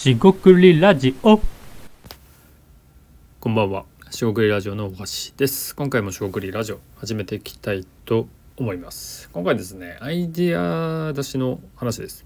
[0.00, 1.38] しごくりラジオ
[3.38, 3.84] こんばんは。
[4.10, 5.04] しごくりラジオのお橋
[5.36, 5.76] です。
[5.76, 8.26] 今回もしごくりラジオ始めていきたいと
[8.56, 9.28] 思います。
[9.30, 12.24] 今回ですね、アイディア出しの話です。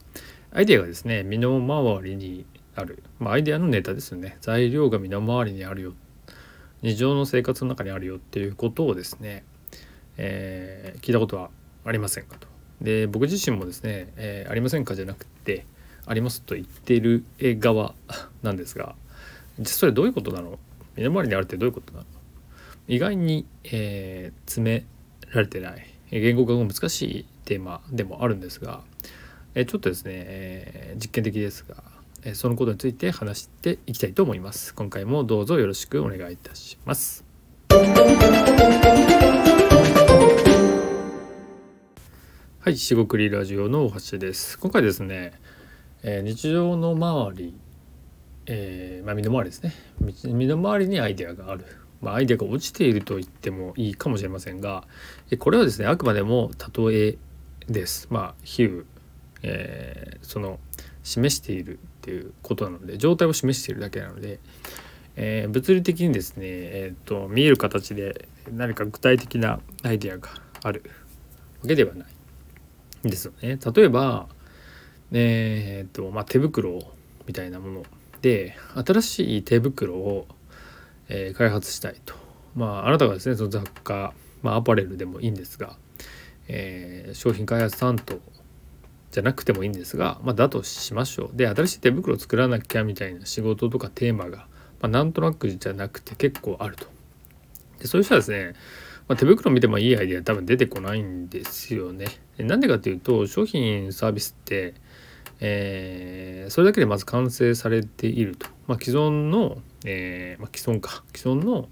[0.52, 2.44] アイデアがですね、身の回りに
[2.76, 4.36] ある、まあ、アイデアのネタですよね。
[4.40, 5.94] 材料が身の回りにあるよ。
[6.82, 9.42] 日常の生活の中にあるよっていうことをですね、
[10.16, 11.50] えー聞いたことは
[11.84, 12.46] ありませんかと。
[12.80, 15.66] で、僕自身もですね、えーありませんかじゃなくて、
[16.06, 17.94] ありますと言っている側
[18.42, 18.94] なんですが、
[19.58, 20.58] 実それどういうことなの？
[20.96, 22.06] 身の回りにあるってどういうことなの？
[22.88, 24.84] 意外に、えー詰め
[25.32, 25.86] られてない。
[26.10, 28.82] え言語化が難しいテーマでもあるんですが、
[29.54, 31.82] えーちょっとですね、えー実験的ですが、
[32.24, 34.74] えーそのことについて話していきたいと思います。
[34.74, 37.24] 今回もどうぞよろしくお願いいたします。
[42.60, 44.58] はい、しごくりラジオのお橋です。
[44.58, 45.32] 今回ですね、
[46.04, 47.54] えー日常の周り
[48.46, 49.72] えーまあ、身の回りですね。
[50.24, 51.64] 身の回りにアイデアがある、
[52.02, 54.84] まあ、アイデアが落ちていると言ってもいいかもしれませんが
[55.38, 57.18] これはですねあくまでも例え
[57.66, 58.06] です。
[58.10, 58.84] まあ比喩、
[59.42, 60.58] えーその
[61.02, 64.40] 示しているっていうことなので状態を示しているだけなので、
[65.16, 70.28] えー物理的にですね、えー、と見える形で何か具体的なアイデアが
[70.62, 70.82] ある
[71.62, 73.58] わけではないんですよね。
[73.74, 74.28] 例えば、
[75.12, 76.80] えーとまあ、手袋
[77.26, 77.84] みたいなもの
[78.20, 80.26] で新しい手袋を、
[81.08, 82.14] えー開発したいと。
[82.54, 85.76] まああなたがですねその雑貨、まあ、アパレルでもいいんですが、
[86.48, 88.18] えー商品開発担当
[89.10, 91.36] じゃなくてもいいんですが、まあ、だとしましょう。
[91.36, 94.38] で新しい手袋を作らなきゃみたいな仕事とかテーマが、
[94.80, 96.86] まあ、なんとなくじゃなくて結構あると。
[97.78, 98.54] でそういう人はですね、
[99.06, 102.06] まあ、手袋見てもいいアイデア多分出てこないんですよね。
[102.38, 104.74] なんでかっていうと商品サービスって
[105.40, 111.02] えーそれだけでまず完成されていると、まあ、既存の、えーまあ、既存か。
[111.16, 111.68] 既存の、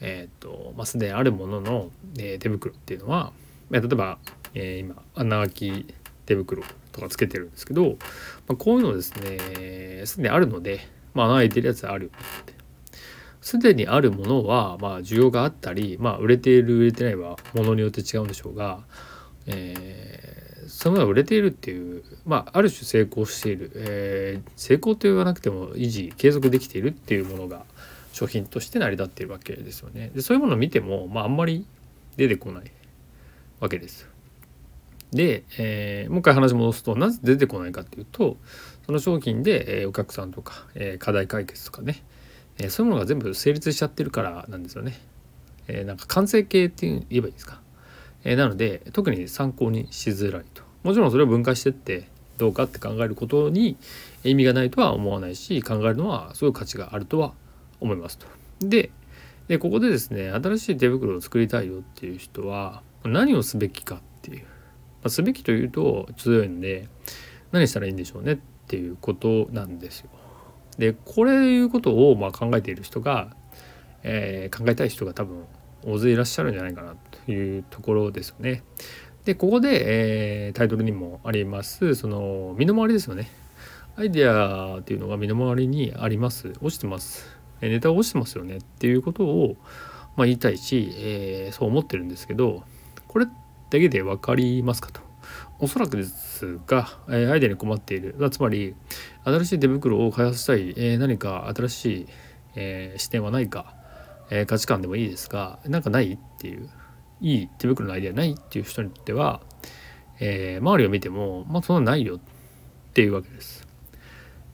[0.00, 3.32] えーとまあ、すでにあるものの、えー手袋っていうのは、
[3.70, 4.18] まあ、例えば、
[4.54, 5.94] えー今穴開き
[6.26, 7.96] 手袋とかつけてるんですけど、
[8.48, 10.80] まあ、こういうのですねすでにあるので、
[11.14, 12.54] まあ、穴開いてるやつあるよって。
[13.40, 18.80] すでにあるものは、まあ、需要があったり、まあ、売れている売れてないはものによって違うんでしょうが、
[19.46, 27.64] えーそのものが売れているっていう、まあ、ある種成功している、えー成功と言わなくても維持継続できているっていうものが
[28.12, 30.10] 商品として成り立っているわけですよね。
[30.14, 31.66] でそういうものを見ても、まあ、あんまり
[32.16, 32.70] 出てこない
[33.60, 34.08] わけです。
[35.12, 38.36] で、えーもう一回話戻すとなぜ出てこないかっていうと
[38.86, 42.02] その商品で、えお客さんとか、え課題解決とかね、
[42.58, 44.98] えそういうものが全部成立しちゃってるからなんですよね。
[45.68, 47.60] えなんか完成形って言えばいいですか？
[48.24, 50.62] えなので特に参考にしづらいと。
[50.82, 52.08] もちろんそれを分解してって
[52.38, 53.76] どうかって考えることに
[54.24, 57.32] 意味がないとは思わないし考えるのはすごい価値があるとは
[57.80, 58.26] 思いますと。
[58.60, 58.90] で
[59.48, 64.44] でここでですね新しい手袋を作りたいよっていう人は何をすべきかっていう、
[65.02, 66.88] ま、すべきというと強いので
[67.52, 70.08] 何したらいいんでしょうねっていうことなんですよ。
[70.78, 73.36] でこれいうことをまあ考えている人が、
[74.02, 75.44] えー考えたい人が多分
[75.86, 78.62] 大勢いらっしゃるんじゃないかなというところですよね。
[79.24, 83.30] でここで、えータイトルにもありますその身の回りですよね。
[83.96, 87.26] アイデアっていうのが身の回りにあります落ちてます
[87.60, 89.56] えネタが落ちてますよねっていうことを、
[90.16, 92.64] まあ、言いたいし、えーそう思ってるんですけど
[93.06, 93.32] これだ
[93.70, 95.00] けで分かりますかと。
[95.60, 98.74] おそらくですが、えーアイデアに困っているつまり
[99.24, 102.06] 新しい手袋を開発したい、えー何か新しい、
[102.56, 103.74] えー視点はないか、
[104.30, 106.68] え価値観でもいいですがなんかないっていう
[107.20, 109.40] いい手袋のアイデアないっていう人にとっては、
[110.20, 112.20] えー周りを見てもまあそんなないよっ
[112.92, 113.66] ていうわけです。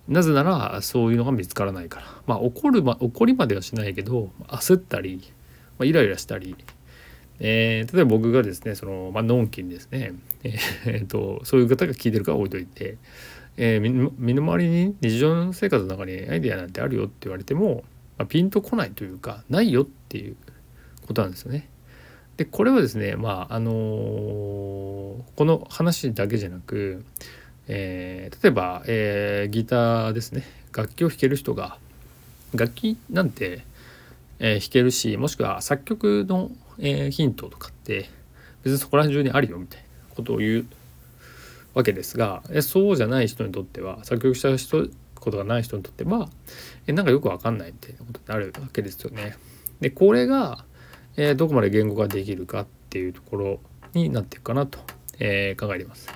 [0.08, 5.22] なぜならそういうのが見つからないからまあ怒るま怒りまではしないけど焦ったり、
[5.78, 6.56] まあ、イライラしたり、
[7.38, 10.12] えー例えば僕がですねその、まあ、のんきにですね、
[10.42, 12.98] えーとそういう方が聞いてるかは置いといて、
[13.56, 17.84] えー身の回りに日常生活の中にアイデアなんてあるよって言われても、
[18.20, 20.36] まあ、ピンとこないというかないよっていう
[21.06, 21.66] ことなんですよね。
[22.36, 23.74] でこれはですねまああのー
[25.36, 27.02] この話だけじゃなく、
[27.66, 30.44] えー例えば、えーギターですね
[30.76, 31.78] 楽器を弾ける人が
[32.54, 33.64] 楽器なんて、
[34.38, 38.10] え弾けるしもしくは作曲の、えヒントとかって
[38.64, 40.66] 別にそこら辺中にあるよみたいなことを言う
[41.72, 44.88] わけですがそうじゃない人にとっては作曲した人
[45.20, 46.28] ことがない人にとっては
[46.86, 49.36] えなんかよくわかんないみたいなことになるわけですよね。
[49.80, 50.64] でこれが、
[51.16, 53.60] えーどこまで言語化できるかっていうところ
[53.94, 54.78] になっていくかなと、
[55.18, 56.08] えー考えています。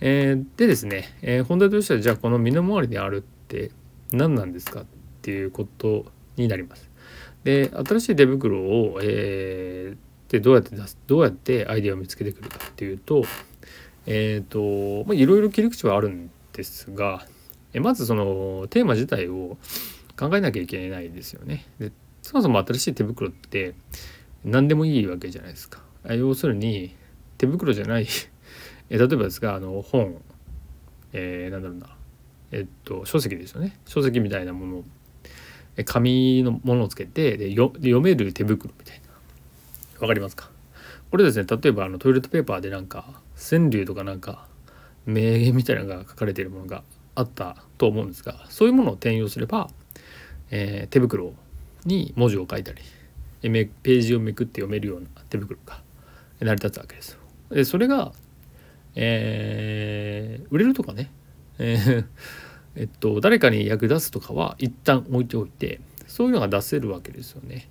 [0.00, 3.70] えーでですね、え本題としてはじゃあこの身の回りにあるって
[4.12, 4.84] 何なんですかっ
[5.22, 6.06] ていうこと
[6.36, 6.90] になります。
[7.44, 13.24] で新しい手袋を、えー、でどうやって出すどうやってアイデアを見つけてくるかっていうと
[14.06, 17.26] えっ、ー、とまあいろいろ切り口はあるんですが
[17.80, 19.56] まずそのテーマ自体を
[20.18, 21.66] 考えなきゃいけないですよね。
[21.78, 21.92] で
[22.22, 23.74] そもそも新しい手袋って
[24.44, 25.80] 何でもいいわけじゃないですか。
[26.08, 26.94] 要するに
[27.38, 28.06] 手袋じゃない
[28.90, 30.20] え例えばですがあの本、
[31.12, 31.96] えー、なんだろうな。
[32.50, 33.78] えっと書籍ですよね。
[33.86, 34.84] 書籍みたいなもの。
[35.86, 39.02] 紙のものをつけてで読める手袋みたいな。
[40.00, 40.50] わかりますか？
[41.10, 44.46] これですね例えばあのトイレットペーパーでなんか川柳とかなんか
[45.06, 46.82] 名言みたいなのが書かれているものが
[47.14, 49.68] あったと思うんですがそういうものを転用すれば、
[50.50, 51.32] えー、手袋
[51.84, 52.82] に文字を書いたり
[53.42, 55.80] ページをめくって読めるような手袋が
[56.40, 57.18] 成り立つわけですよ。
[57.50, 58.12] でそれが、
[58.94, 61.10] えー、売れるとかね、
[61.58, 62.06] えー、
[62.76, 67.68] えっと誰かに役立つとかは一旦置いておいてそういうのが出せるわけですよね。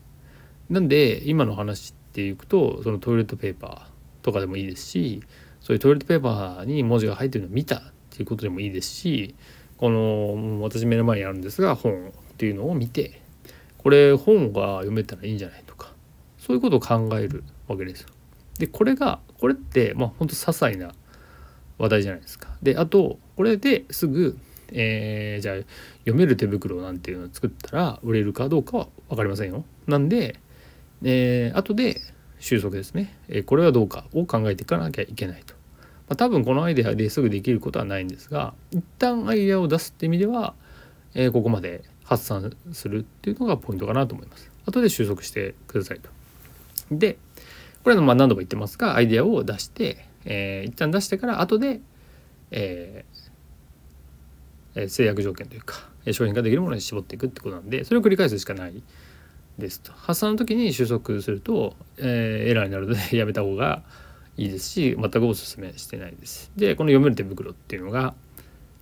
[0.69, 5.21] なんで今の話っていくとそのトイレットペーパーとかでもいいですし
[5.61, 9.35] そういうトイレットペーパーに文字が入ってるのを見たっていうことでもいいですし
[9.77, 13.21] この私目の前にあるんですが本っていうのを見て
[13.77, 15.91] これ本が読めたらいいんじゃないとか
[16.37, 18.09] そういうことを考えるわけですよ。
[18.59, 20.93] でこれがこれってまあ本当些細な
[21.77, 22.49] 話題じゃないですか。
[22.61, 24.37] であとこれですぐ、
[24.71, 25.55] えー、じゃあ
[25.99, 29.65] 読める手袋なんていうのを作ったら売れるかどうかは分かりませんよ。
[29.87, 30.39] なんで、
[31.03, 31.99] えー、後で
[32.39, 35.55] 収束ですね、えー、これはどうかを考えていかなきゃいけないと。
[36.11, 40.55] まあ、多分このアイデアですぐできることはないんですが一旦アイデアを出すって意味では、
[41.13, 44.51] えー、ここまで発散するっていうのがポイントかなと思います。
[44.65, 46.09] 後で収束してくださいと。
[46.91, 47.17] で
[47.85, 51.79] これはまあ何度も言ってますがアイデアを出して、えー、一旦出してから後で、
[52.51, 58.83] えー、制約条件というか商品化できるものに絞っていくってことなんでそれを繰り返すしかない
[59.57, 63.83] ですと発散の時に収束すると、えー、エラーになるのでやめた方が
[64.37, 66.51] いいですし全くおすすめしてないです。
[66.55, 68.13] でこの読める手袋っていうのが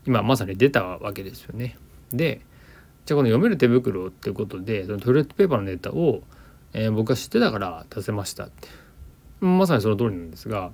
[0.05, 1.77] 今まさに出たわけですよね。
[2.11, 2.41] で
[3.05, 6.21] じゃあこの読める手袋っていうことでそのトイレットペーパーのネタを、
[6.73, 8.67] えー、僕は知ってたから出せましたって。
[9.41, 10.71] まさにその通りなんですが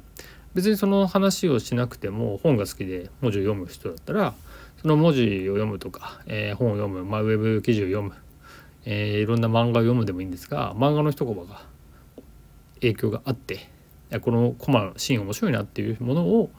[0.53, 4.33] 別にその話をしなくても本が好きで文字を読む人だったら
[4.81, 8.13] その文字を読むとか、えー、本を読む、まあ、ウェブ記事を読む、
[8.85, 11.61] えー、いろんな漫画を読むでもいいんですが漫画の一コマが
[12.75, 13.69] 影響があって
[14.19, 16.51] このコマシーン面白いなっていうものを、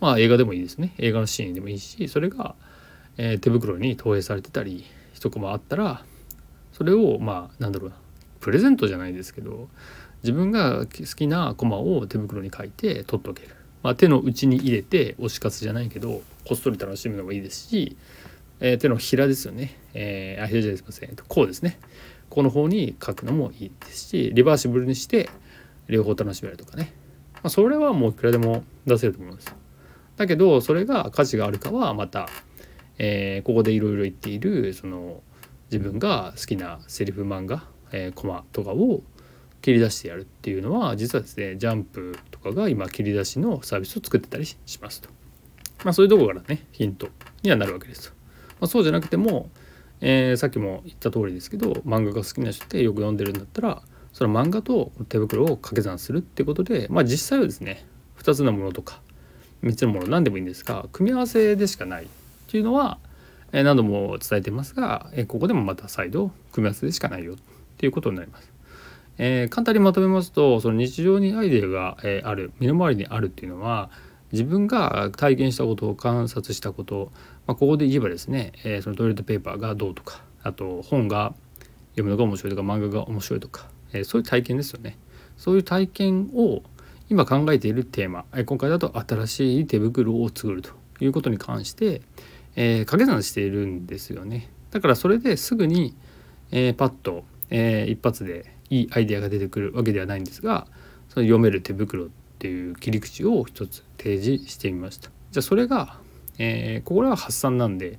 [0.00, 0.94] まあ、映画でもいいですね。
[0.98, 2.54] 映画のシーンでもいいしそれが、
[3.16, 4.84] えー、手袋に投影されてたり
[5.14, 6.04] 一コマあったら
[6.72, 7.96] それをまあなんだろうな
[8.40, 9.68] プレゼントじゃないですけど
[10.22, 17.96] 自分が好きなコマを手袋に書いて取っておける、まあ、手の内に入れて推し活じゃないけどこっそり楽しむのもいいですし、
[18.60, 21.16] えー、手のひらですよね、えー、あひらじゃすいません。
[21.28, 21.78] こうですね。
[22.28, 25.28] この方に書くのもいいですしリバーシブルにして
[25.88, 26.92] 両方楽しめるとかね、
[27.44, 29.54] あ、それはもういくらでも出せると思うんですよ
[30.16, 32.28] だけどそれが価値があるかはまた、
[32.98, 35.22] えー、ここでいろいろ言っているその
[35.70, 39.02] 自分が好きなセリフ漫画、えー、コマとかを
[39.62, 45.08] 切り出してやるっていうのは実はですねジャンプとかが今切り出しのサービスを作ってたりしますと。
[45.84, 47.08] まあそういうとこからねヒント
[47.42, 48.12] にはなるわけです
[48.60, 49.48] まあ、そうじゃなくても、
[50.02, 53.82] えー、さっきも言った通りですけど漫画が好きな人ってよく読んでるんだったら
[54.12, 57.84] その漫画と手袋を掛け算するっていうことでまあ実際はですね
[58.18, 59.00] 2つのものとか
[59.62, 62.98] 3つのもの何でもいいんですが組み合わせでしかないっていうのは、
[63.52, 67.36] 何度も伝えてますが、ここでもまた再度組み合わせでしかないよっ
[67.78, 68.52] ていうことになります。
[69.18, 73.90] えー、簡単にまとめますとその日常にアイデアが、ある身の回りにあるっていうのは
[74.32, 77.12] 自分が体験したことを観察したこと、
[77.46, 81.34] まあ、ここで言えばですね、えー、そのトイレットペーパーがどうとかあと本が
[81.92, 84.96] 読むのが面白いとか漫画が面白いとか、えそういう体験ですよね。
[85.36, 86.62] そういう体験を
[87.08, 90.70] 今考えているテーマ、え今回だと新しい手袋を作ると
[91.00, 92.02] いうことに関して、
[92.56, 94.48] え掛け算しているんですよね。
[94.70, 95.94] だからそれですぐに、
[96.50, 100.66] えパッと、え一発でいいアイデアが出てくるわけではないんですが
[101.08, 105.10] その読める手袋っていう切り口を一つ提示してみました。
[105.32, 105.98] じゃあそれが、
[106.38, 107.98] えー、これは発散なんで、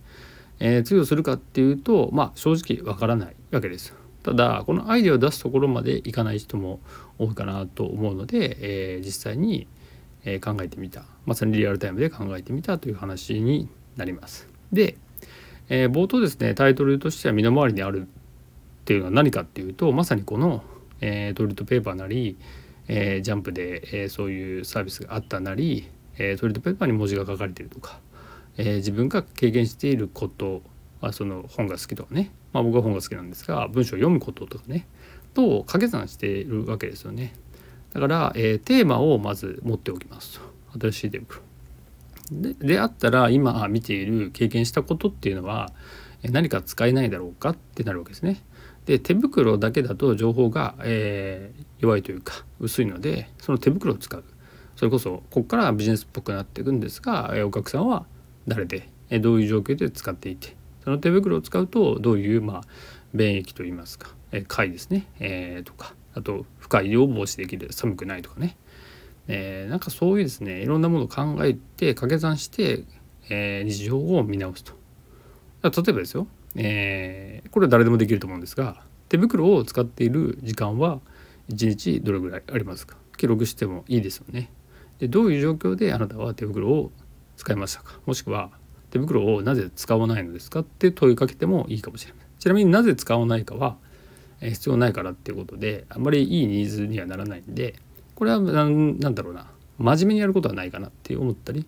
[0.60, 3.94] えー、通用するかっていうとまあ正直わからないわけです。
[4.24, 6.80] ただこのアイデアを出すところまでいかない人も
[7.18, 8.58] 多いかなと思うので、
[8.96, 9.68] えー、実際に
[10.44, 14.48] 考えてみたまさにリアルタイムで考えてみたという話になります。
[14.72, 14.98] で、
[15.70, 18.08] えー、冒頭ですねタイトルとしては身の回りにある
[18.82, 20.64] っていうのは何かっていうとまさにこの、
[21.02, 22.38] えー、トイレットペーパーなり、
[22.88, 28.00] えー、ジャンプで、えー、そういうサービスがあったなり、えー、トイレットペーパーに文字が書かれているとか、
[28.58, 30.62] えー、自分が経験していること
[31.02, 34.88] まあ、その本が好きとかね、まあ、僕は本が好きなんですが文章を読むこととかね
[35.34, 37.34] と掛け算しているわけですよね。
[37.94, 40.40] だから、えー、テーマをまず持っておきます
[40.74, 41.42] と新しい手袋。
[42.32, 45.74] でであったら今見ている経験したことっていうのは
[46.24, 48.42] 何か使えないだろうかってなるわけですね。
[48.86, 54.24] で手袋だけだと情報が、えー、弱いというか薄いのでその手袋を使う
[54.76, 58.06] それこそここからビジネスっぽくなっていくんですがえお客さんは
[58.48, 62.62] 誰でえどういう状況で使っていてその手袋を使うとどういうまあ
[63.14, 64.10] 便益といいますか
[64.48, 68.58] 貝ですね、えー、とかあと深いを防止できる寒くないとかね、
[69.28, 72.84] えー、なんかそういうですねいろんなものを考えて掛け算して、
[73.30, 74.74] えー、日常を見直すと。
[75.64, 81.00] 例えばですよ、えー、これは誰でもできると思うんですが手袋を使っている時間は
[81.50, 82.96] 1日どれぐらいありますか。
[83.18, 84.50] 記録してもいいですよね。
[84.98, 86.92] でどういう状況であなたは手袋を
[87.36, 88.00] 使いましたか。
[88.06, 88.50] もしくは
[88.92, 93.78] 手袋をなぜ使わないのですかって問いかけてもいいかもしれないちなみになぜ使わないかは
[94.42, 97.76] 必要ないからっていうことであんまりいいニーズにはならないんで
[98.16, 101.66] これは何だろうな真面目にやることはないかなって思ったり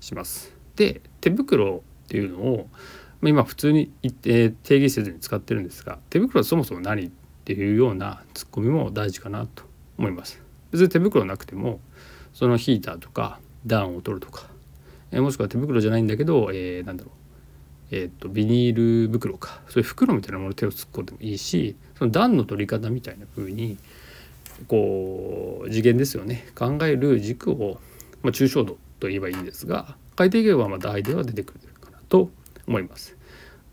[0.00, 0.52] します。
[0.74, 2.68] で手袋っていうのを
[3.22, 7.10] 今普通に定義せずに使ってるんですが手袋はそもそも何っ
[7.44, 9.64] ていうようなツッコミも大事かなと
[9.98, 10.40] 思います。
[10.72, 11.80] 別に手袋なくても
[12.32, 14.46] そのヒーターとか暖を取るとか、
[15.12, 17.14] えもしくは手袋じゃないんだけど、えー、なんだろう。
[17.94, 19.60] えーと、ビニール袋か。
[19.68, 23.76] そういう袋みたいなもの手を突っ込んでもいいしその段の取り方みたいな風に
[24.66, 26.46] こう次元ですよね。
[26.54, 27.78] 考える軸を、
[28.22, 32.30] まあ、抽象度と言えばいいんですが改定言はまたアイデアは出てくるかなと
[32.66, 33.16] 思います。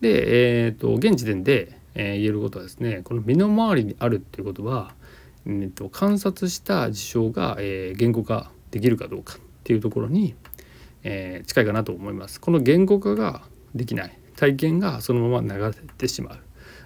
[0.02, 4.94] で、えーと、現時点で、えー、言えることはですねこの身の回りにあるっていうことは、
[5.46, 10.36] えーと、観察した事象が、えー、言語化できるかどうかっていうところに、
[11.04, 12.40] えー、近いかなと思います。
[12.42, 13.42] この言語化が
[13.76, 16.40] できない体験がそのまま流れてしまう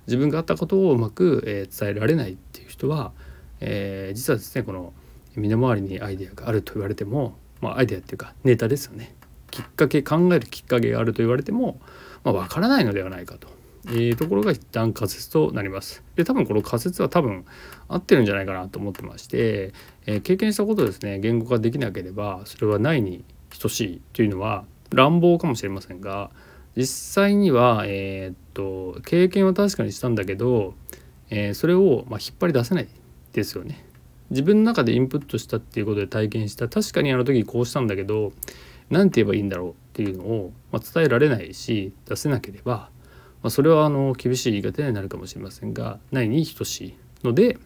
[0.07, 3.11] 自分があったことをうまく、えー、伝えられないっていう人は、
[3.59, 4.93] えー、実はですねこの
[5.35, 9.15] 身の回りにアイデアがあると言われても、まあ、アイデアっていうかネタですよね
[9.51, 11.79] きっかけ考えるきっかけがあると言われても、
[12.23, 13.47] まあ、分からないのではないかと
[13.91, 16.03] いうところが一旦仮説となります。
[16.15, 17.45] で多分この仮説は多分
[17.89, 19.73] 合ってるんじゃないかなと思ってまして、
[20.05, 23.23] えー、経験したことですね言語化できなければそれはないに
[23.59, 26.29] 等しいというのは乱暴かもしれませんが
[26.75, 30.73] 実際には、え、っと経験は確かにしたんだけど、
[31.29, 32.87] え、それを、ま、引っ張り出せない
[33.31, 33.85] ですよね。
[34.31, 38.33] 自分の中でインプットしたっていうことで体験した確かにあの時こうしたんだけど
[38.89, 42.89] 何て言えばいいんだろうっていうのを、ま、伝えられないし出せなければ、
[43.43, 47.59] ま、それはあの厳しい言い方になるかもしれませんがないに等しいので、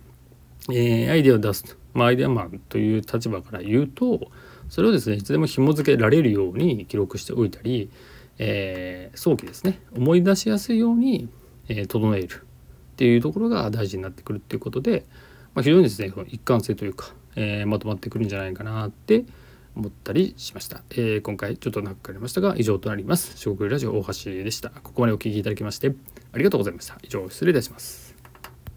[0.70, 4.32] えー、アイデアを出すと、まあ、アイデアマンという立場から言うと
[4.70, 7.89] それをですねいつでも紐付けられるように記録しておいたり
[8.39, 11.30] えー、早期ですね思い出しやすいように、
[11.68, 15.06] えー、整えるっていうところが大事になってくるっていうことで、
[15.54, 19.25] まあ、非常にですね一貫性というか、えー、まとまってくるんじゃないかなって
[19.75, 23.38] 思ったりしました、えー、今回ちょっと長くかりましたが以上となります。
[23.38, 24.70] 四国ラジオ大橋でした。
[24.70, 25.94] ここまでお聴きいただきまして
[26.34, 26.98] ありがとうございました。
[27.04, 28.07] 以上失礼いたします。